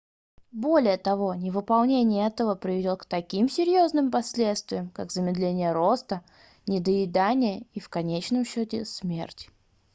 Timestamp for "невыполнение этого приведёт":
1.35-3.01